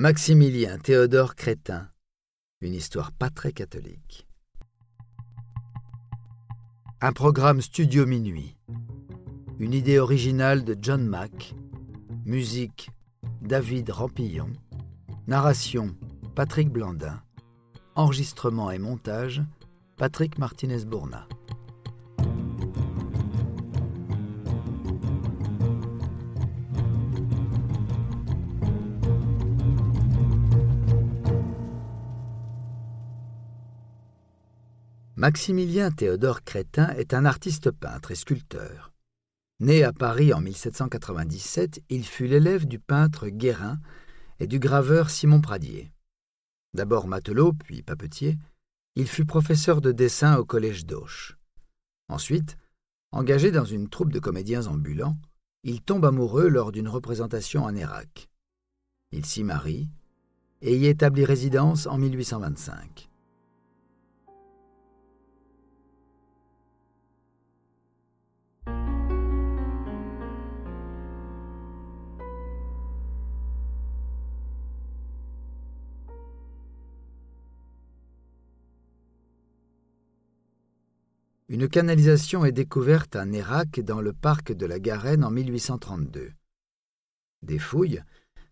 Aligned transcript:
Maximilien 0.00 0.78
Théodore 0.78 1.34
Crétin, 1.34 1.90
une 2.62 2.72
histoire 2.72 3.12
pas 3.12 3.28
très 3.28 3.52
catholique. 3.52 4.26
Un 7.02 7.12
programme 7.12 7.60
Studio 7.60 8.06
Minuit. 8.06 8.56
Une 9.58 9.74
idée 9.74 9.98
originale 9.98 10.64
de 10.64 10.74
John 10.80 11.06
Mack. 11.06 11.54
Musique 12.24 12.88
David 13.42 13.90
Rampillon. 13.90 14.48
Narration 15.26 15.94
Patrick 16.34 16.70
Blandin. 16.70 17.20
Enregistrement 17.94 18.70
et 18.70 18.78
montage 18.78 19.42
Patrick 19.98 20.38
Martinez-Bourna. 20.38 21.28
Maximilien 35.20 35.90
Théodore 35.90 36.44
Crétin 36.44 36.88
est 36.94 37.12
un 37.12 37.26
artiste 37.26 37.70
peintre 37.70 38.10
et 38.10 38.14
sculpteur. 38.14 38.90
Né 39.60 39.84
à 39.84 39.92
Paris 39.92 40.32
en 40.32 40.40
1797, 40.40 41.82
il 41.90 42.06
fut 42.06 42.26
l'élève 42.26 42.66
du 42.66 42.78
peintre 42.78 43.28
Guérin 43.28 43.78
et 44.38 44.46
du 44.46 44.58
graveur 44.58 45.10
Simon 45.10 45.42
Pradier. 45.42 45.92
D'abord 46.72 47.06
matelot, 47.06 47.52
puis 47.52 47.82
papetier, 47.82 48.38
il 48.94 49.06
fut 49.06 49.26
professeur 49.26 49.82
de 49.82 49.92
dessin 49.92 50.38
au 50.38 50.46
collège 50.46 50.86
d'Auch. 50.86 51.36
Ensuite, 52.08 52.56
engagé 53.12 53.50
dans 53.50 53.66
une 53.66 53.90
troupe 53.90 54.14
de 54.14 54.20
comédiens 54.20 54.68
ambulants, 54.68 55.18
il 55.64 55.82
tombe 55.82 56.06
amoureux 56.06 56.48
lors 56.48 56.72
d'une 56.72 56.88
représentation 56.88 57.64
en 57.64 57.76
Irak. 57.76 58.30
Il 59.12 59.26
s'y 59.26 59.44
marie 59.44 59.90
et 60.62 60.78
y 60.78 60.86
établit 60.86 61.26
résidence 61.26 61.86
en 61.86 61.98
1825. 61.98 63.09
Une 81.50 81.68
canalisation 81.68 82.44
est 82.44 82.52
découverte 82.52 83.16
à 83.16 83.24
Nérac 83.24 83.80
dans 83.80 84.00
le 84.00 84.12
parc 84.12 84.52
de 84.52 84.66
la 84.66 84.78
Garenne 84.78 85.24
en 85.24 85.32
1832. 85.32 86.30
Des 87.42 87.58
fouilles, 87.58 88.04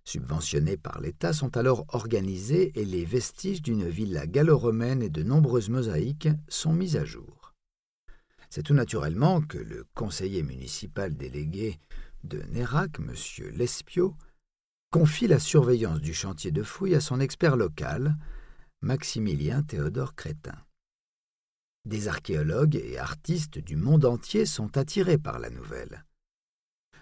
subventionnées 0.03 0.77
par 0.77 1.01
l'État, 1.01 1.33
sont 1.33 1.57
alors 1.57 1.85
organisées 1.95 2.73
et 2.75 2.85
les 2.85 3.05
vestiges 3.05 3.63
d'une 3.63 3.89
villa 3.89 4.27
gallo-romaine 4.27 5.01
et 5.01 5.11
de 5.11 5.23
nombreuses 5.23 5.69
mosaïques 5.69 6.29
sont 6.49 6.73
mis 6.73 6.97
à 6.97 7.05
jour. 7.05 7.55
C'est 8.51 8.65
tout 8.65 8.75
naturellement 8.75 9.43
que 9.43 9.59
le 9.59 9.87
conseiller 9.95 10.43
municipal 10.43 11.17
délégué 11.17 11.79
de 12.25 12.43
Nérac, 12.51 12.99
M. 12.99 13.15
Lespio, 13.55 14.17
confie 14.91 15.29
la 15.29 15.39
surveillance 15.39 16.01
du 16.01 16.15
chantier 16.15 16.51
de 16.51 16.65
fouilles 16.65 16.97
à 16.97 17.01
son 17.01 17.21
expert 17.21 17.57
local, 17.57 18.17
Maximilien 18.81 19.63
Théodore 19.63 20.17
Crétin. 20.17 20.59
Des 21.84 22.09
archéologues 22.09 22.77
et 22.77 22.98
artistes 22.98 23.59
du 23.59 23.77
monde 23.77 24.05
entier 24.05 24.47
sont 24.47 24.77
attirés 24.77 25.19
par 25.19 25.39
la 25.39 25.51
nouvelle. 25.51 26.05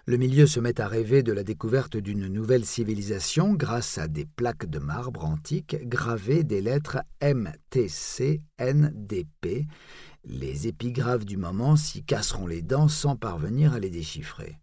Le 0.09 0.15
milieu 0.15 0.47
se 0.47 0.61
met 0.61 0.79
à 0.79 0.87
rêver 0.87 1.21
de 1.21 1.33
la 1.33 1.43
découverte 1.43 1.97
d'une 1.97 2.27
nouvelle 2.27 2.63
civilisation 2.65 3.53
grâce 3.53 3.97
à 3.97 4.07
des 4.07 4.25
plaques 4.25 4.65
de 4.65 4.79
marbre 4.79 5.25
antiques 5.25 5.75
gravées 5.89 6.45
des 6.45 6.61
lettres 6.61 6.99
MTCNDP. 7.21 8.39
Les 10.23 10.67
épigraphes 10.67 11.25
du 11.25 11.35
moment 11.35 11.75
s'y 11.75 12.05
casseront 12.05 12.47
les 12.47 12.61
dents 12.61 12.87
sans 12.87 13.17
parvenir 13.17 13.73
à 13.73 13.79
les 13.79 13.89
déchiffrer. 13.89 14.61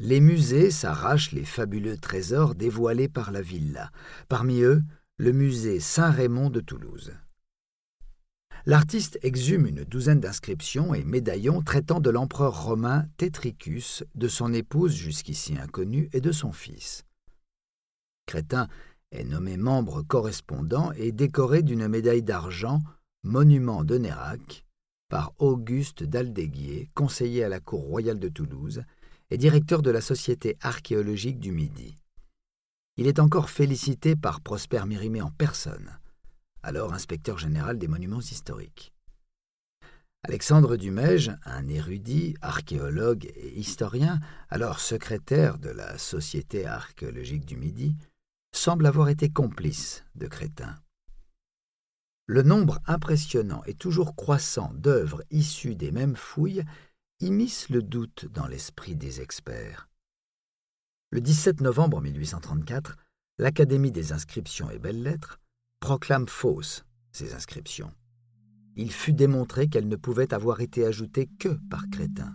Les 0.00 0.18
musées 0.18 0.72
s'arrachent 0.72 1.30
les 1.30 1.44
fabuleux 1.44 1.96
trésors 1.96 2.56
dévoilés 2.56 3.08
par 3.08 3.30
la 3.30 3.42
villa, 3.42 3.92
parmi 4.28 4.62
eux 4.62 4.82
le 5.18 5.30
musée 5.30 5.78
Saint-Raymond 5.78 6.50
de 6.50 6.58
Toulouse 6.58 7.12
l'artiste 8.66 9.18
exhume 9.22 9.66
une 9.66 9.84
douzaine 9.84 10.20
d'inscriptions 10.20 10.94
et 10.94 11.04
médaillons 11.04 11.62
traitant 11.62 12.00
de 12.00 12.10
l'empereur 12.10 12.64
romain 12.64 13.06
Tétricus, 13.16 14.04
de 14.14 14.28
son 14.28 14.52
épouse 14.52 14.94
jusqu'ici 14.94 15.56
inconnue 15.58 16.08
et 16.12 16.20
de 16.20 16.32
son 16.32 16.52
fils. 16.52 17.04
Crétin 18.26 18.68
est 19.12 19.24
nommé 19.24 19.56
membre 19.56 20.02
correspondant 20.02 20.92
et 20.92 21.12
décoré 21.12 21.62
d'une 21.62 21.88
médaille 21.88 22.22
d'argent, 22.22 22.80
monument 23.22 23.82
de 23.82 23.98
Nérac, 23.98 24.64
par 25.08 25.32
Auguste 25.38 26.04
d'Aldéguier, 26.04 26.88
conseiller 26.94 27.42
à 27.44 27.48
la 27.48 27.60
cour 27.60 27.82
royale 27.82 28.20
de 28.20 28.28
Toulouse 28.28 28.84
et 29.30 29.38
directeur 29.38 29.82
de 29.82 29.90
la 29.90 30.00
Société 30.00 30.56
archéologique 30.60 31.40
du 31.40 31.52
Midi. 31.52 31.96
Il 32.96 33.06
est 33.06 33.18
encore 33.18 33.50
félicité 33.50 34.14
par 34.14 34.40
Prosper 34.40 34.84
Mérimée 34.86 35.22
en 35.22 35.30
personne 35.30 35.98
alors 36.62 36.92
inspecteur 36.92 37.38
général 37.38 37.78
des 37.78 37.88
monuments 37.88 38.20
historiques. 38.20 38.92
Alexandre 40.22 40.76
Dumège, 40.76 41.32
un 41.46 41.66
érudit, 41.68 42.36
archéologue 42.42 43.32
et 43.34 43.58
historien, 43.58 44.20
alors 44.50 44.80
secrétaire 44.80 45.58
de 45.58 45.70
la 45.70 45.96
Société 45.96 46.66
archéologique 46.66 47.46
du 47.46 47.56
Midi, 47.56 47.96
semble 48.52 48.84
avoir 48.84 49.08
été 49.08 49.30
complice 49.30 50.04
de 50.16 50.26
Crétin. 50.26 50.76
Le 52.26 52.42
nombre 52.42 52.80
impressionnant 52.86 53.62
et 53.64 53.74
toujours 53.74 54.14
croissant 54.14 54.72
d'œuvres 54.74 55.24
issues 55.30 55.74
des 55.74 55.90
mêmes 55.90 56.16
fouilles 56.16 56.64
immisce 57.20 57.70
le 57.70 57.82
doute 57.82 58.26
dans 58.30 58.46
l'esprit 58.46 58.96
des 58.96 59.20
experts. 59.20 59.88
Le 61.10 61.20
17 61.20 61.60
novembre 61.60 62.00
1834, 62.00 62.96
l'Académie 63.38 63.90
des 63.90 64.12
inscriptions 64.12 64.70
et 64.70 64.78
belles-lettres 64.78 65.40
proclame 65.80 66.28
fausses 66.28 66.84
ces 67.10 67.34
inscriptions. 67.34 67.92
Il 68.76 68.92
fut 68.92 69.12
démontré 69.12 69.68
qu'elles 69.68 69.88
ne 69.88 69.96
pouvaient 69.96 70.32
avoir 70.32 70.60
été 70.60 70.84
ajoutées 70.86 71.28
que 71.38 71.48
par 71.68 71.88
Crétin. 71.90 72.34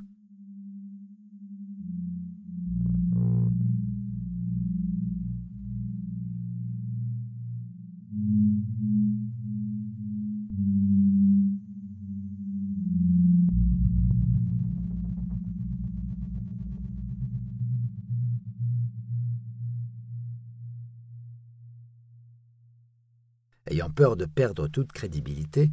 Ayant 23.67 23.89
peur 23.89 24.15
de 24.15 24.25
perdre 24.25 24.67
toute 24.67 24.91
crédibilité, 24.91 25.71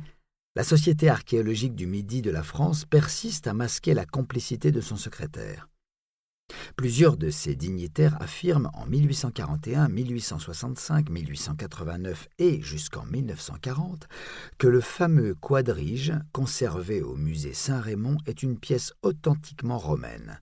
la 0.54 0.64
Société 0.64 1.08
archéologique 1.08 1.74
du 1.74 1.86
Midi 1.86 2.22
de 2.22 2.30
la 2.30 2.42
France 2.42 2.84
persiste 2.84 3.46
à 3.46 3.54
masquer 3.54 3.94
la 3.94 4.04
complicité 4.04 4.70
de 4.70 4.80
son 4.80 4.96
secrétaire. 4.96 5.68
Plusieurs 6.76 7.16
de 7.16 7.30
ses 7.30 7.54
dignitaires 7.54 8.20
affirment 8.20 8.70
en 8.74 8.86
1841, 8.86 9.88
1865, 9.88 11.08
1889 11.08 12.28
et 12.38 12.60
jusqu'en 12.62 13.04
1940 13.06 14.08
que 14.58 14.66
le 14.66 14.80
fameux 14.80 15.34
quadrige, 15.34 16.12
conservé 16.32 17.02
au 17.02 17.16
musée 17.16 17.54
Saint-Raymond, 17.54 18.18
est 18.26 18.42
une 18.42 18.58
pièce 18.58 18.92
authentiquement 19.02 19.78
romaine, 19.78 20.40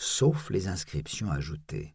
sauf 0.00 0.50
les 0.50 0.68
inscriptions 0.68 1.30
ajoutées. 1.30 1.94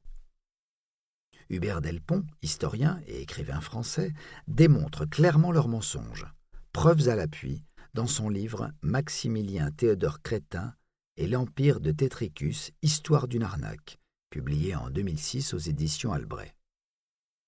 Hubert 1.49 1.81
Delpont, 1.81 2.23
historien 2.41 2.99
et 3.07 3.21
écrivain 3.21 3.61
français, 3.61 4.13
démontre 4.47 5.05
clairement 5.05 5.51
leurs 5.51 5.67
mensonges. 5.67 6.25
Preuves 6.73 7.09
à 7.09 7.15
l'appui 7.15 7.63
dans 7.93 8.07
son 8.07 8.29
livre 8.29 8.71
Maximilien 8.81 9.71
Théodore 9.71 10.21
Crétin 10.21 10.73
et 11.15 11.27
l'Empire 11.27 11.79
de 11.79 11.91
Tétricus, 11.91 12.71
Histoire 12.81 13.27
d'une 13.27 13.43
arnaque, 13.43 13.97
publié 14.29 14.75
en 14.75 14.89
2006 14.89 15.53
aux 15.53 15.57
éditions 15.57 16.13
Albret. 16.13 16.53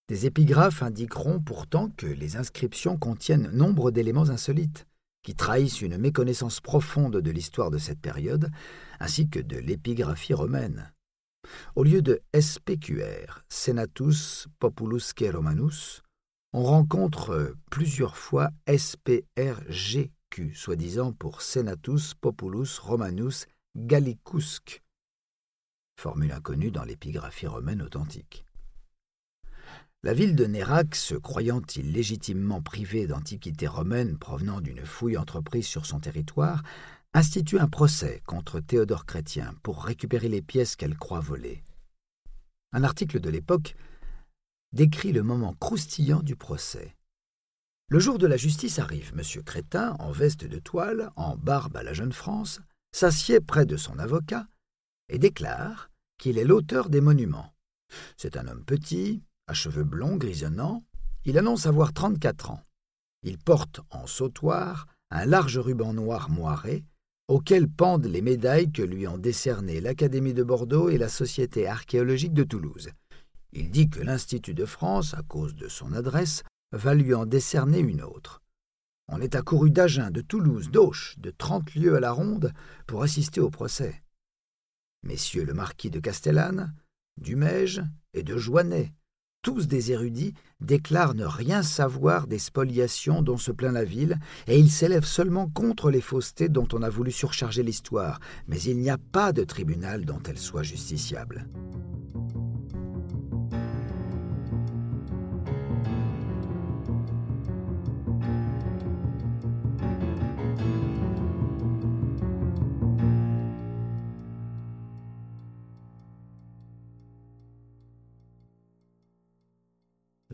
Des 0.07 0.25
épigraphes 0.25 0.81
indiqueront 0.81 1.39
pourtant 1.39 1.89
que 1.89 2.07
les 2.07 2.35
inscriptions 2.35 2.97
contiennent 2.97 3.51
nombre 3.51 3.91
d'éléments 3.91 4.29
insolites, 4.29 4.87
qui 5.21 5.35
trahissent 5.35 5.81
une 5.81 5.97
méconnaissance 5.97 6.61
profonde 6.61 7.17
de 7.17 7.31
l'histoire 7.31 7.69
de 7.69 7.77
cette 7.77 7.99
période, 7.99 8.49
ainsi 8.99 9.29
que 9.29 9.39
de 9.39 9.57
l'épigraphie 9.57 10.33
romaine. 10.33 10.91
Au 11.75 11.83
lieu 11.83 12.01
de 12.01 12.21
SPQR, 12.39 13.43
Senatus 13.49 14.47
Populusque 14.59 15.25
Romanus, 15.33 16.01
on 16.53 16.63
rencontre 16.63 17.55
plusieurs 17.69 18.17
fois 18.17 18.49
SPRGQ, 18.67 20.53
soi-disant 20.53 21.13
pour 21.13 21.41
Senatus 21.41 22.15
Populus 22.15 22.79
Romanus 22.79 23.45
Gallicusque, 23.75 24.81
formule 25.99 26.31
inconnue 26.31 26.71
dans 26.71 26.83
l'épigraphie 26.83 27.47
romaine 27.47 27.81
authentique. 27.81 28.45
La 30.01 30.13
ville 30.13 30.33
de 30.33 30.45
Nérac, 30.45 30.95
se 30.95 31.15
croyant 31.15 31.61
illégitimement 31.75 32.61
privée 32.61 33.05
d'antiquités 33.05 33.67
romaines 33.67 34.17
provenant 34.17 34.61
d'une 34.61 34.85
fouille 34.85 35.17
entreprise 35.17 35.67
sur 35.67 35.85
son 35.85 35.99
territoire, 35.99 36.63
institue 37.13 37.59
un 37.59 37.67
procès 37.67 38.21
contre 38.25 38.59
Théodore 38.59 39.05
Chrétien 39.05 39.53
pour 39.63 39.83
récupérer 39.83 40.29
les 40.29 40.41
pièces 40.41 40.75
qu'elle 40.75 40.97
croit 40.97 41.19
voler. 41.19 41.63
Un 42.71 42.83
article 42.83 43.19
de 43.19 43.29
l'époque 43.29 43.75
décrit 44.73 45.11
le 45.11 45.23
moment 45.23 45.55
croustillant 45.55 46.21
du 46.21 46.35
procès. 46.35 46.95
Le 47.89 47.99
jour 47.99 48.19
de 48.19 48.27
la 48.27 48.37
justice 48.37 48.77
arrive. 48.77 49.13
M. 49.17 49.43
Crétin, 49.43 49.95
en 49.97 50.11
veste 50.11 50.45
de 50.45 50.59
toile, 50.59 51.11
en 51.15 51.35
barbe 51.35 51.75
à 51.77 51.83
la 51.83 51.93
jeune 51.93 52.13
France, 52.13 52.61
s'assied 52.91 53.39
près 53.39 53.65
de 53.65 53.77
son 53.77 53.97
avocat 53.97 54.47
et 55.09 55.17
déclare 55.17 55.89
qu'il 56.19 56.37
est 56.37 56.43
l'auteur 56.43 56.89
des 56.89 57.01
monuments. 57.01 57.55
C'est 58.17 58.37
un 58.37 58.47
homme 58.47 58.63
petit, 58.63 59.23
à 59.47 59.55
cheveux 59.55 59.83
blonds 59.83 60.17
grisonnants. 60.17 60.83
Il 61.25 61.39
annonce 61.39 61.65
avoir 61.65 61.91
trente-quatre 61.93 62.51
ans. 62.51 62.63
Il 63.23 63.39
porte 63.39 63.81
en 63.89 64.05
sautoir 64.05 64.85
un 65.09 65.25
large 65.25 65.57
ruban 65.57 65.93
noir 65.93 66.29
moiré, 66.29 66.85
auquel 67.29 67.69
pendent 67.69 68.07
les 68.07 68.23
médailles 68.23 68.71
que 68.71 68.81
lui 68.81 69.07
ont 69.07 69.19
décernées 69.19 69.81
l'Académie 69.81 70.33
de 70.33 70.43
Bordeaux 70.43 70.89
et 70.89 70.97
la 70.97 71.09
Société 71.09 71.67
archéologique 71.67 72.33
de 72.33 72.43
Toulouse. 72.43 72.89
Il 73.53 73.69
dit 73.69 73.87
que 73.87 74.01
l'Institut 74.01 74.55
de 74.55 74.65
France, 74.65 75.13
à 75.13 75.21
cause 75.21 75.55
de 75.55 75.67
son 75.67 75.93
adresse, 75.93 76.41
va 76.71 76.95
lui 76.95 77.13
en 77.13 77.27
décerner 77.27 77.77
une 77.77 78.01
autre. 78.01 78.41
On 79.07 79.21
est 79.21 79.35
accouru 79.35 79.69
d'Agen, 79.69 80.09
de 80.09 80.21
Toulouse, 80.21 80.71
d'Auch, 80.71 81.19
de 81.19 81.29
trente 81.29 81.75
lieues 81.75 81.95
à 81.95 81.99
la 81.99 82.11
ronde 82.11 82.51
pour 82.87 83.03
assister 83.03 83.39
au 83.39 83.51
procès. 83.51 84.01
Messieurs 85.03 85.45
le 85.45 85.53
marquis 85.53 85.91
de 85.91 85.99
Castellane, 85.99 86.73
Dumège 87.21 87.83
et 88.15 88.23
de 88.23 88.37
Joinnet, 88.37 88.91
tous 89.41 89.67
des 89.67 89.91
érudits, 89.91 90.33
déclarent 90.59 91.13
ne 91.13 91.25
rien 91.25 91.63
savoir 91.63 92.27
des 92.27 92.39
spoliations 92.39 93.21
dont 93.21 93.37
se 93.37 93.51
plaint 93.51 93.73
la 93.73 93.85
ville, 93.85 94.17
et 94.47 94.59
ils 94.59 94.71
s'élèvent 94.71 95.05
seulement 95.05 95.47
contre 95.47 95.89
les 95.91 96.01
faussetés 96.01 96.49
dont 96.49 96.67
on 96.73 96.83
a 96.83 96.89
voulu 96.89 97.11
surcharger 97.11 97.63
l'histoire, 97.63 98.19
mais 98.47 98.61
il 98.61 98.77
n'y 98.77 98.89
a 98.89 98.97
pas 98.97 99.31
de 99.31 99.43
tribunal 99.43 100.05
dont 100.05 100.21
elle 100.27 100.37
soit 100.37 100.63
justiciable. 100.63 101.47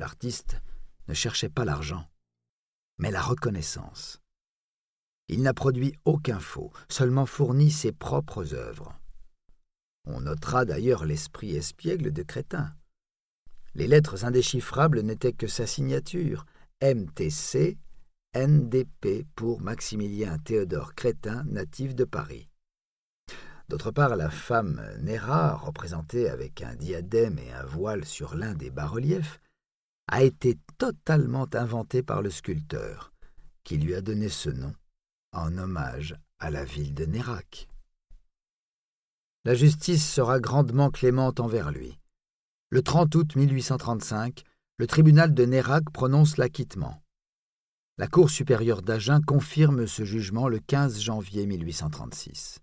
L'artiste 0.05 0.61
ne 1.07 1.15
cherchait 1.15 1.49
pas 1.49 1.65
l'argent, 1.65 2.07
mais 2.99 3.09
la 3.09 3.23
reconnaissance. 3.23 4.21
Il 5.29 5.41
n'a 5.41 5.55
produit 5.55 5.95
aucun 6.05 6.37
faux, 6.37 6.71
seulement 6.89 7.25
fourni 7.25 7.71
ses 7.71 7.91
propres 7.91 8.53
œuvres. 8.53 8.93
On 10.05 10.21
notera 10.21 10.63
d'ailleurs 10.63 11.05
l'esprit 11.05 11.55
espiègle 11.55 12.13
de 12.13 12.21
Crétin. 12.21 12.75
Les 13.73 13.87
lettres 13.87 14.25
indéchiffrables 14.25 14.99
n'étaient 14.99 15.33
que 15.33 15.47
sa 15.47 15.65
signature, 15.65 16.45
MTC, 16.83 17.75
NDP 18.35 19.25
pour 19.33 19.59
Maximilien 19.59 20.37
Théodore 20.37 20.93
Crétin, 20.93 21.45
natif 21.45 21.95
de 21.95 22.03
Paris. 22.03 22.47
D'autre 23.69 23.89
part, 23.89 24.15
la 24.15 24.29
femme 24.29 24.87
Néra, 24.99 25.55
représentée 25.55 26.29
avec 26.29 26.61
un 26.61 26.75
diadème 26.75 27.39
et 27.39 27.51
un 27.51 27.65
voile 27.65 28.05
sur 28.05 28.35
l'un 28.35 28.53
des 28.53 28.69
bas-reliefs, 28.69 29.39
a 30.07 30.23
été 30.23 30.57
totalement 30.77 31.47
inventé 31.53 32.03
par 32.03 32.21
le 32.21 32.29
sculpteur, 32.29 33.13
qui 33.63 33.77
lui 33.77 33.95
a 33.95 34.01
donné 34.01 34.29
ce 34.29 34.49
nom 34.49 34.73
en 35.31 35.57
hommage 35.57 36.15
à 36.39 36.49
la 36.49 36.63
ville 36.63 36.93
de 36.93 37.05
Nérac. 37.05 37.67
La 39.43 39.53
justice 39.53 40.07
sera 40.07 40.39
grandement 40.39 40.89
clémente 40.89 41.39
envers 41.39 41.71
lui. 41.71 41.99
Le 42.69 42.81
30 42.81 43.13
août 43.15 43.35
1835, 43.35 44.43
le 44.77 44.87
tribunal 44.87 45.33
de 45.33 45.45
Nérac 45.45 45.83
prononce 45.91 46.37
l'acquittement. 46.37 47.01
La 47.97 48.07
Cour 48.07 48.29
supérieure 48.29 48.81
d'Agen 48.81 49.21
confirme 49.21 49.87
ce 49.87 50.03
jugement 50.03 50.47
le 50.47 50.59
15 50.59 50.99
janvier 50.99 51.45
1836. 51.45 52.59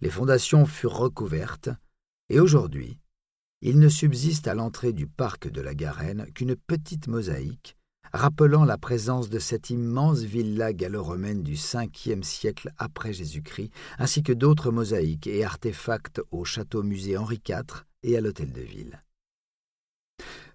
Les 0.00 0.10
fondations 0.10 0.66
furent 0.66 0.96
recouvertes, 0.96 1.70
et 2.28 2.40
aujourd'hui, 2.40 2.98
il 3.64 3.78
ne 3.78 3.88
subsiste 3.88 4.46
à 4.46 4.54
l'entrée 4.54 4.92
du 4.92 5.06
parc 5.06 5.50
de 5.50 5.62
la 5.62 5.74
Garenne 5.74 6.26
qu'une 6.34 6.54
petite 6.54 7.08
mosaïque 7.08 7.76
rappelant 8.12 8.66
la 8.66 8.76
présence 8.76 9.30
de 9.30 9.38
cette 9.38 9.70
immense 9.70 10.20
villa 10.20 10.74
gallo-romaine 10.74 11.42
du 11.42 11.54
Ve 11.54 12.22
siècle 12.22 12.70
après 12.76 13.14
Jésus-Christ, 13.14 13.70
ainsi 13.98 14.22
que 14.22 14.34
d'autres 14.34 14.70
mosaïques 14.70 15.26
et 15.26 15.44
artefacts 15.44 16.20
au 16.30 16.44
château-musée 16.44 17.16
Henri 17.16 17.40
IV 17.48 17.86
et 18.02 18.18
à 18.18 18.20
l'hôtel 18.20 18.52
de 18.52 18.60
ville. 18.60 19.02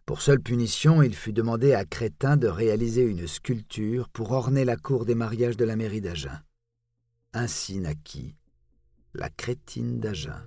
Pour 0.06 0.22
seule 0.22 0.40
punition, 0.40 1.02
il 1.02 1.16
fut 1.16 1.34
demandé 1.34 1.74
à 1.74 1.86
Crétin 1.86 2.38
de 2.38 2.48
réaliser 2.48 3.02
une 3.02 3.28
sculpture 3.28 4.08
pour 4.10 4.32
orner 4.32 4.66
la 4.66 4.78
cour 4.78 5.06
des 5.06 5.16
mariages 5.16 5.58
de 5.58 5.66
la 5.66 5.76
mairie 5.76 6.02
d'Agen. 6.02 6.42
Ainsi 7.34 7.80
naquit 7.80 8.36
la 9.16 9.30
crétine 9.30 10.00
d'Agen. 10.00 10.46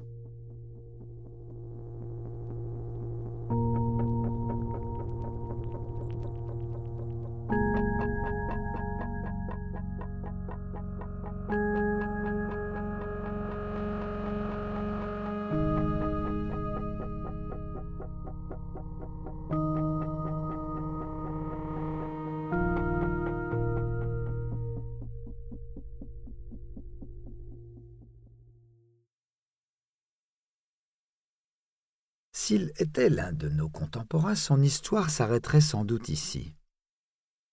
S'il 32.45 32.73
était 32.77 33.09
l'un 33.09 33.33
de 33.33 33.49
nos 33.49 33.69
contemporains, 33.69 34.35
son 34.35 34.61
histoire 34.63 35.11
s'arrêterait 35.11 35.61
sans 35.61 35.85
doute 35.85 36.09
ici. 36.09 36.57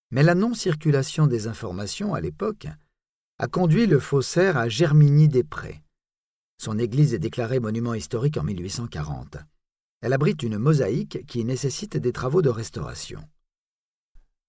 Mais 0.09 0.23
la 0.23 0.33
non-circulation 0.33 1.27
des 1.27 1.45
informations 1.45 2.15
à 2.15 2.21
l'époque 2.21 2.65
a 3.37 3.47
conduit 3.47 3.85
le 3.85 3.99
faussaire 3.99 4.57
à 4.57 4.67
Germigny-des-Prés. 4.67 5.83
Son 6.57 6.79
église 6.79 7.13
est 7.13 7.19
déclarée 7.19 7.59
monument 7.59 7.93
historique 7.93 8.37
en 8.37 8.43
1840. 8.43 9.37
Elle 10.01 10.13
abrite 10.13 10.41
une 10.41 10.57
mosaïque 10.57 11.23
qui 11.27 11.45
nécessite 11.45 11.95
des 11.95 12.11
travaux 12.11 12.41
de 12.41 12.49
restauration. 12.49 13.21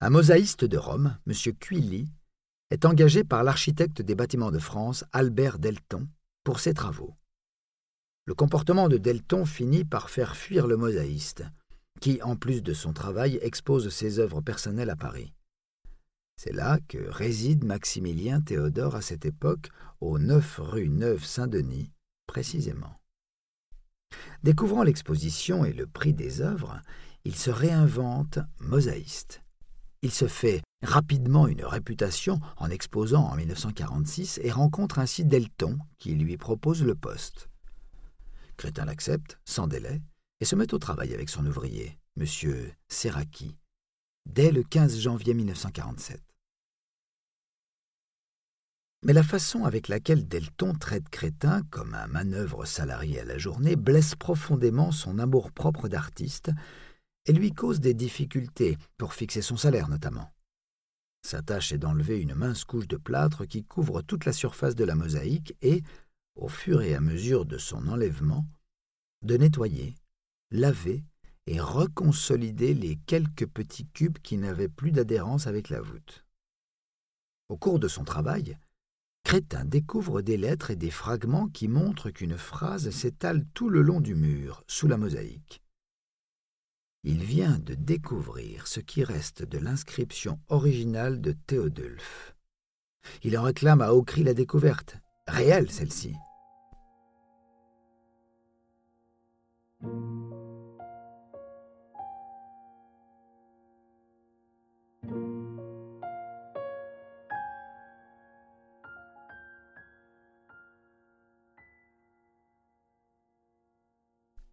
Un 0.00 0.08
mosaïste 0.08 0.64
de 0.64 0.78
Rome, 0.78 1.18
M. 1.26 1.34
Cuilly, 1.60 2.08
est 2.70 2.86
engagé 2.86 3.24
par 3.24 3.44
l'architecte 3.44 4.00
des 4.00 4.14
bâtiments 4.14 4.52
de 4.52 4.58
France, 4.58 5.04
Albert 5.12 5.58
Delton, 5.58 6.08
pour 6.44 6.60
ses 6.60 6.72
travaux 6.72 7.14
le 8.26 8.34
comportement 8.34 8.88
de 8.88 8.96
Delton 8.96 9.44
finit 9.44 9.84
par 9.84 10.10
faire 10.10 10.36
fuir 10.36 10.66
le 10.66 10.76
mosaïste, 10.76 11.44
qui, 12.00 12.22
en 12.22 12.36
plus 12.36 12.62
de 12.62 12.72
son 12.72 12.92
travail, 12.92 13.38
expose 13.42 13.88
ses 13.90 14.18
œuvres 14.18 14.40
personnelles 14.40 14.90
à 14.90 14.96
Paris. 14.96 15.32
C'est 16.36 16.52
là 16.52 16.78
que 16.88 16.98
réside 16.98 17.64
Maximilien 17.64 18.40
Théodore 18.40 18.94
à 18.94 19.02
cette 19.02 19.26
époque, 19.26 19.68
au 20.00 20.18
9 20.18 20.60
rue 20.62 20.88
Neuve 20.88 21.24
Saint-Denis, 21.24 21.92
précisément. 22.26 23.00
Découvrant 24.42 24.82
l'exposition 24.82 25.64
et 25.64 25.72
le 25.72 25.86
prix 25.86 26.14
des 26.14 26.40
œuvres, 26.40 26.80
il 27.24 27.36
se 27.36 27.50
réinvente 27.50 28.38
mosaïste. 28.58 29.42
Il 30.02 30.10
se 30.10 30.26
fait 30.26 30.62
rapidement 30.82 31.46
une 31.46 31.64
réputation 31.64 32.40
en 32.56 32.70
exposant 32.70 33.24
en 33.24 33.36
1946 33.36 34.40
et 34.42 34.50
rencontre 34.50 34.98
ainsi 34.98 35.26
Delton 35.26 35.78
qui 35.98 36.14
lui 36.14 36.38
propose 36.38 36.82
le 36.82 36.94
poste. 36.94 37.50
Crétin 38.60 38.84
l'accepte, 38.84 39.38
sans 39.46 39.66
délai, 39.66 40.02
et 40.40 40.44
se 40.44 40.54
met 40.54 40.74
au 40.74 40.78
travail 40.78 41.14
avec 41.14 41.30
son 41.30 41.46
ouvrier, 41.46 41.98
M. 42.18 42.26
Serraki, 42.88 43.56
dès 44.26 44.52
le 44.52 44.62
15 44.62 45.00
janvier 45.00 45.32
1947. 45.32 46.20
Mais 49.02 49.14
la 49.14 49.22
façon 49.22 49.64
avec 49.64 49.88
laquelle 49.88 50.28
Delton 50.28 50.74
traite 50.74 51.08
Crétin 51.08 51.62
comme 51.70 51.94
un 51.94 52.06
manœuvre 52.06 52.66
salarié 52.66 53.20
à 53.20 53.24
la 53.24 53.38
journée 53.38 53.76
blesse 53.76 54.14
profondément 54.14 54.92
son 54.92 55.18
amour-propre 55.18 55.88
d'artiste 55.88 56.50
et 57.24 57.32
lui 57.32 57.52
cause 57.52 57.80
des 57.80 57.94
difficultés 57.94 58.76
pour 58.98 59.14
fixer 59.14 59.40
son 59.40 59.56
salaire 59.56 59.88
notamment. 59.88 60.34
Sa 61.26 61.40
tâche 61.40 61.72
est 61.72 61.78
d'enlever 61.78 62.20
une 62.20 62.34
mince 62.34 62.64
couche 62.64 62.88
de 62.88 62.98
plâtre 62.98 63.46
qui 63.46 63.64
couvre 63.64 64.02
toute 64.02 64.26
la 64.26 64.34
surface 64.34 64.74
de 64.74 64.84
la 64.84 64.96
mosaïque 64.96 65.56
et, 65.62 65.82
au 66.40 66.48
fur 66.48 66.82
et 66.82 66.94
à 66.94 67.00
mesure 67.00 67.44
de 67.44 67.58
son 67.58 67.86
enlèvement, 67.86 68.46
de 69.22 69.36
nettoyer, 69.36 69.94
laver 70.50 71.04
et 71.46 71.60
reconsolider 71.60 72.74
les 72.74 72.96
quelques 73.06 73.46
petits 73.46 73.86
cubes 73.86 74.18
qui 74.18 74.38
n'avaient 74.38 74.68
plus 74.68 74.90
d'adhérence 74.90 75.46
avec 75.46 75.68
la 75.68 75.80
voûte. 75.80 76.24
Au 77.48 77.56
cours 77.56 77.78
de 77.78 77.88
son 77.88 78.04
travail, 78.04 78.58
Crétin 79.22 79.64
découvre 79.64 80.22
des 80.22 80.38
lettres 80.38 80.70
et 80.70 80.76
des 80.76 80.90
fragments 80.90 81.48
qui 81.48 81.68
montrent 81.68 82.10
qu'une 82.10 82.38
phrase 82.38 82.90
s'étale 82.90 83.44
tout 83.52 83.68
le 83.68 83.82
long 83.82 84.00
du 84.00 84.14
mur, 84.14 84.64
sous 84.66 84.88
la 84.88 84.96
mosaïque. 84.96 85.62
Il 87.04 87.22
vient 87.22 87.58
de 87.58 87.74
découvrir 87.74 88.66
ce 88.66 88.80
qui 88.80 89.04
reste 89.04 89.42
de 89.42 89.58
l'inscription 89.58 90.40
originale 90.48 91.20
de 91.20 91.32
Théodulphe. 91.32 92.34
Il 93.22 93.38
en 93.38 93.42
réclame 93.42 93.82
à 93.82 93.92
haut 93.92 94.04
la 94.18 94.34
découverte, 94.34 94.96
réelle 95.26 95.70
celle-ci. 95.70 96.14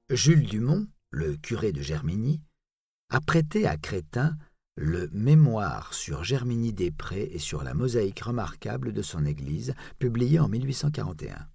Jules 0.10 0.46
Dumont, 0.48 0.88
le 1.10 1.36
curé 1.36 1.74
de 1.74 1.82
Germigny, 1.82 2.42
a 3.10 3.20
prêté 3.20 3.68
à 3.68 3.76
Crétin 3.76 4.38
le 4.76 5.10
Mémoire 5.12 5.94
sur 5.94 6.24
Germigny-des-Prés 6.24 7.30
et 7.34 7.40
sur 7.40 7.64
la 7.64 7.74
mosaïque 7.74 8.22
remarquable 8.22 8.94
de 8.94 9.02
son 9.02 9.26
église, 9.26 9.74
publié 10.00 10.40
en 10.40 10.48
1841. 10.48 11.48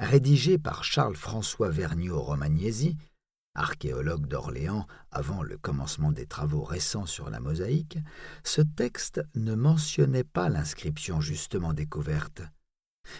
Rédigé 0.00 0.56
par 0.56 0.82
Charles-François 0.82 1.68
Vergniaud-Romagnesi, 1.68 2.96
archéologue 3.54 4.26
d'Orléans 4.26 4.86
avant 5.10 5.42
le 5.42 5.58
commencement 5.58 6.10
des 6.10 6.24
travaux 6.24 6.62
récents 6.62 7.04
sur 7.04 7.28
la 7.28 7.38
mosaïque, 7.38 7.98
ce 8.42 8.62
texte 8.62 9.20
ne 9.34 9.54
mentionnait 9.54 10.24
pas 10.24 10.48
l'inscription 10.48 11.20
justement 11.20 11.74
découverte, 11.74 12.40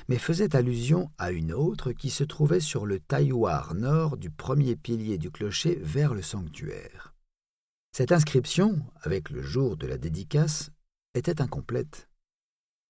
mais 0.08 0.16
faisait 0.16 0.56
allusion 0.56 1.10
à 1.18 1.32
une 1.32 1.52
autre 1.52 1.92
qui 1.92 2.08
se 2.08 2.25
trouvait 2.25 2.60
sur 2.60 2.87
le 2.87 2.99
tailloir 2.99 3.75
nord 3.75 4.16
du 4.16 4.30
premier 4.30 4.75
pilier 4.75 5.18
du 5.18 5.30
clocher 5.30 5.78
vers 5.82 6.14
le 6.14 6.22
sanctuaire. 6.22 7.14
Cette 7.92 8.10
inscription, 8.10 8.80
avec 9.02 9.28
le 9.28 9.42
jour 9.42 9.76
de 9.76 9.87
la 9.87 9.99
dédicace, 9.99 10.70
était 11.14 11.42
incomplète. 11.42 12.08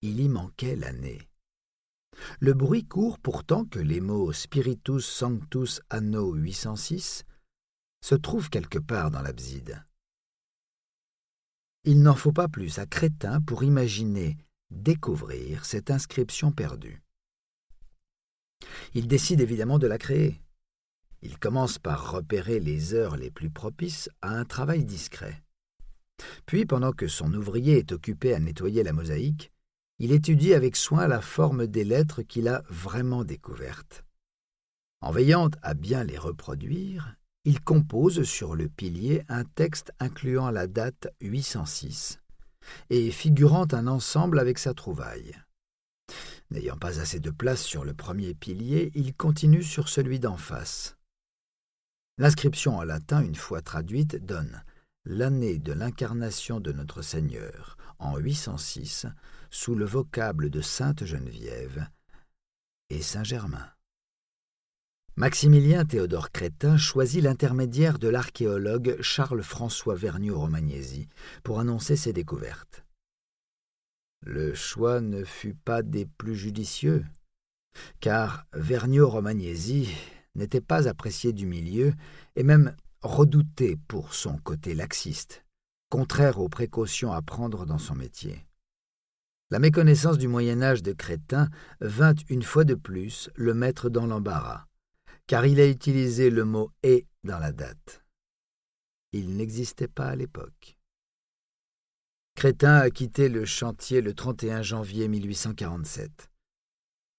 Il 0.01 0.21
y 0.21 0.29
manquait 0.29 0.77
l'année. 0.77 1.30
Le 2.39 2.55
bruit 2.55 2.85
court 2.85 3.19
pourtant 3.19 3.65
que 3.65 3.79
les 3.79 4.01
mots 4.01 4.33
Spiritus 4.33 5.07
Sanctus 5.07 5.81
Anno 5.91 6.35
806 6.35 7.25
se 8.03 8.15
trouvent 8.15 8.51
quelque 8.51 8.79
part 8.79 9.11
dans 9.11 9.23
l'abside. 9.23 9.85
Il 11.85 12.03
n'en 12.03 12.15
faut 12.15 12.33
pas 12.33 12.49
plus 12.49 12.79
à 12.79 12.87
Crétin 12.87 13.41
pour 13.41 13.65
imaginer 13.65 14.37
découvrir 14.71 15.65
cette 15.65 15.91
inscription 15.91 16.53
perdue. 16.53 17.03
Il 18.95 19.09
décide 19.09 19.41
évidemment 19.41 19.79
de 19.79 19.87
la 19.87 19.99
créer. 19.99 20.41
Il 21.23 21.39
commence 21.39 21.79
par 21.79 22.13
repérer 22.13 22.61
les 22.61 22.95
heures 22.95 23.17
les 23.17 23.31
plus 23.31 23.51
propices 23.51 24.09
à 24.23 24.31
un 24.39 24.45
travail 24.45 24.85
discret. 24.85 25.43
Puis, 26.47 26.67
pendant 26.67 26.93
que 26.93 27.09
son 27.09 27.33
ouvrier 27.33 27.79
est 27.79 27.93
occupé 27.93 28.35
à 28.35 28.41
nettoyer 28.41 28.83
la 28.83 28.93
mosaïque, 28.93 29.53
il 30.01 30.13
étudie 30.13 30.55
avec 30.55 30.77
soin 30.77 31.07
la 31.07 31.21
forme 31.21 31.67
des 31.67 31.85
lettres 31.85 32.23
qu'il 32.23 32.49
a 32.49 32.63
vraiment 32.71 33.23
découvertes. 33.23 34.03
En 35.03 35.13
veillant 35.13 35.51
à 35.63 35.75
bien 35.75 36.05
les 36.05 36.17
reproduire, 36.17 37.17
il 37.45 37.61
compose 37.61 38.23
sur 38.23 38.57
le 38.57 38.69
pilier 38.69 39.23
un 39.29 39.45
texte 39.45 39.93
incluant 40.01 40.51
la 40.51 40.67
date 40.67 41.09
806, 41.21 42.19
et 42.89 43.11
figurant 43.11 43.67
un 43.73 43.87
ensemble 43.87 44.39
avec 44.39 44.59
sa 44.59 44.73
trouvaille. 44.73 45.35
N'ayant 46.51 46.79
pas 46.79 46.99
assez 46.99 47.21
de 47.21 47.31
place 47.31 47.63
sur 47.63 47.85
le 47.85 47.93
premier 47.93 48.35
pilier, 48.35 48.91
il 48.95 49.15
continue 49.15 49.63
sur 49.63 49.91
celui 49.91 50.19
d'en 50.19 50.39
face. 50.39 50.97
L'inscription 52.17 52.79
en 52.79 52.85
latin, 52.85 53.23
une 53.23 53.35
fois 53.35 53.61
traduite, 53.61 54.17
donne 54.25 54.63
l'année 55.11 55.59
de 55.59 55.73
l'incarnation 55.73 56.61
de 56.61 56.71
notre 56.71 57.03
Seigneur, 57.03 57.77
en 57.99 58.17
806, 58.17 59.07
sous 59.51 59.75
le 59.75 59.85
vocable 59.85 60.51
de 60.51 60.61
Sainte 60.61 61.05
Geneviève 61.05 61.89
et 62.91 63.03
Saint 63.03 63.25
Germain. 63.25 63.69
Maximilien 65.17 65.85
Théodore 65.85 66.31
Crétin 66.31 66.77
choisit 66.77 67.23
l'intermédiaire 67.25 67.99
de 67.99 68.07
l'archéologue 68.07 68.99
Charles-François 69.01 69.97
Vergniaud-Romagnesi 69.97 71.09
pour 71.43 71.59
annoncer 71.59 71.97
ses 71.97 72.13
découvertes. 72.13 72.85
Le 74.25 74.55
choix 74.55 75.01
ne 75.01 75.25
fut 75.25 75.55
pas 75.55 75.83
des 75.83 76.07
plus 76.07 76.37
judicieux, 76.37 77.05
car 77.99 78.47
Vergniaud-Romagnesi 78.53 79.89
n'était 80.37 80.61
pas 80.61 80.87
apprécié 80.87 81.33
du 81.33 81.47
milieu 81.47 81.95
et 82.37 82.45
même 82.45 82.77
redouté 83.03 83.77
pour 83.89 84.15
son 84.15 84.39
côté 84.39 84.75
laxiste, 84.75 85.45
contraire 85.89 86.39
aux 86.39 86.49
précautions 86.49 87.13
à 87.13 87.23
prendre 87.23 87.67
dans 87.67 87.79
son 87.79 87.95
métier. 87.95 88.47
La 89.51 89.59
méconnaissance 89.59 90.19
du 90.19 90.29
Moyen 90.29 90.63
Âge 90.63 90.83
de 90.83 90.93
Crétin 90.93 91.49
vint 91.81 92.15
une 92.29 92.43
fois 92.43 92.65
de 92.65 92.75
plus 92.75 93.31
le 93.35 93.55
mettre 93.55 93.91
dans 93.91 94.07
l'embarras 94.07 94.67
car 95.31 95.47
il 95.47 95.61
a 95.61 95.69
utilisé 95.69 96.29
le 96.29 96.45
mot 96.45 96.73
et 96.83 97.07
dans 97.23 97.39
la 97.39 97.53
date. 97.53 98.03
Il 99.13 99.37
n'existait 99.37 99.87
pas 99.87 100.07
à 100.07 100.17
l'époque. 100.17 100.77
Crétin 102.35 102.75
a 102.75 102.91
quitté 102.91 103.29
le 103.29 103.45
chantier 103.45 104.01
le 104.01 104.13
31 104.13 104.63
janvier 104.63 105.07
1847. 105.07 106.30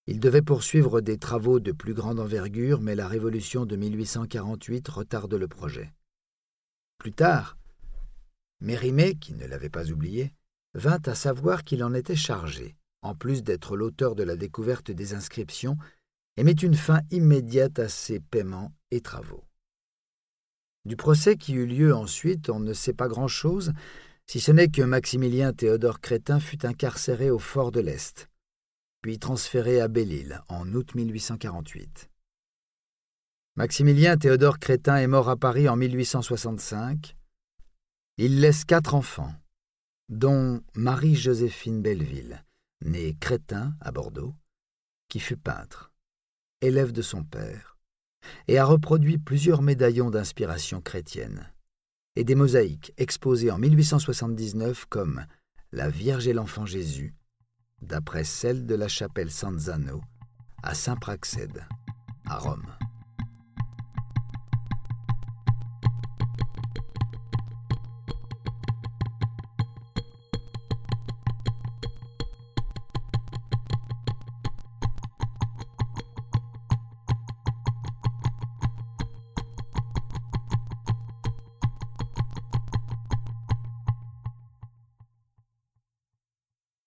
Il 0.08 0.20
devait 0.20 0.42
poursuivre 0.42 1.02
des 1.02 1.18
travaux 1.18 1.60
de 1.60 1.72
plus 1.72 1.94
grande 1.94 2.20
envergure, 2.20 2.82
mais 2.82 2.96
la 2.96 3.08
révolution 3.08 3.66
de 3.66 3.76
1848 3.76 4.88
retarde 4.88 5.34
le 5.34 5.48
projet. 5.48 5.94
Plus 6.98 7.12
tard, 7.12 7.58
Mérimée, 8.62 9.16
qui 9.16 9.34
ne 9.34 9.46
l'avait 9.46 9.70
pas 9.70 9.90
oublié, 9.90 10.34
vint 10.74 11.02
à 11.06 11.16
savoir 11.16 11.64
qu'il 11.64 11.84
en 11.84 11.94
était 11.94 12.16
chargé, 12.16 12.76
en 13.02 13.16
plus 13.16 13.44
d'être 13.44 13.76
l'auteur 13.76 14.16
de 14.16 14.24
la 14.24 14.36
découverte 14.36 14.92
des 14.92 15.14
inscriptions 15.14 15.78
et 16.38 16.44
met 16.44 16.52
une 16.52 16.76
fin 16.76 17.02
immédiate 17.12 17.80
à 17.80 17.90
ses 17.90 18.20
paiements 18.20 18.72
et 18.92 19.02
travaux. 19.02 19.44
Du 20.86 20.96
procès 20.96 21.36
qui 21.36 21.54
eut 21.54 21.68
lieu 21.68 21.94
ensuite, 21.94 22.50
on 22.50 22.60
ne 22.60 22.74
sait 22.74 22.94
pas 22.94 23.08
grand-chose, 23.08 23.74
si 24.26 24.40
ce 24.40 24.52
n'est 24.52 24.70
que 24.70 24.82
Maximilien 24.82 25.54
Théodore 25.54 26.00
Crétin 26.00 26.40
fut 26.40 26.66
incarcéré 26.66 27.30
au 27.30 27.40
fort 27.40 27.72
de 27.72 27.82
l'Est, 27.82 28.31
puis 29.02 29.20
transféré 29.20 29.82
à 29.82 29.88
Belle-Île 29.88 30.42
en 30.48 30.72
août 30.74 30.96
1848. 30.96 32.10
Maximilien 33.56 34.18
Théodore 34.18 34.60
Crétin 34.60 34.98
est 34.98 35.08
mort 35.08 35.30
à 35.30 35.36
Paris 35.36 35.68
en 35.68 35.76
1865. 35.76 37.18
Il 38.18 38.40
laisse 38.40 38.64
quatre 38.64 38.96
enfants, 38.96 39.34
dont 40.10 40.62
Marie-Joséphine 40.76 41.82
Belleville, 41.82 42.46
née 42.86 43.16
Crétin 43.20 43.76
à 43.82 43.92
Bordeaux, 43.92 44.34
qui 45.10 45.20
fut 45.20 45.38
peintre 45.38 45.92
élève 46.62 46.92
de 46.92 47.02
son 47.02 47.24
père, 47.24 47.78
et 48.48 48.60
a 48.60 48.66
reproduit 48.66 49.18
plusieurs 49.18 49.64
médaillons 49.64 50.12
d'inspiration 50.12 50.80
chrétienne, 50.80 51.52
et 52.16 52.24
des 52.24 52.36
mosaïques 52.36 52.94
exposées 52.98 53.52
en 53.52 53.58
1879 53.58 54.86
comme 54.86 55.26
La 55.72 55.90
Vierge 55.90 56.28
et 56.28 56.34
l'Enfant 56.34 56.66
Jésus, 56.66 57.16
d'après 57.82 58.24
celle 58.24 58.66
de 58.66 58.76
la 58.76 58.88
chapelle 58.88 59.32
San 59.32 59.58
Zano 59.58 60.02
à 60.64 60.74
Saint-Praxède, 60.74 61.66
à 62.26 62.38
Rome. 62.38 62.68